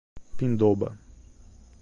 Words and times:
Pindoba 0.37 0.97